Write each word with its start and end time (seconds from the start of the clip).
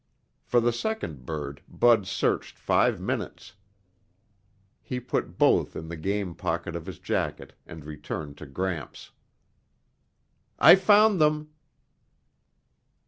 For 0.41 0.59
the 0.59 0.73
second 0.73 1.27
bird 1.27 1.61
Bud 1.69 2.07
searched 2.07 2.57
five 2.57 2.99
minutes. 2.99 3.53
He 4.81 4.99
put 4.99 5.37
both 5.37 5.75
in 5.75 5.89
the 5.89 5.95
game 5.95 6.33
pocket 6.33 6.75
of 6.75 6.87
his 6.87 6.97
jacket 6.97 7.53
and 7.67 7.85
returned 7.85 8.35
to 8.39 8.47
Gramps. 8.47 9.11
"I 10.57 10.73
found 10.73 11.21
them." 11.21 11.51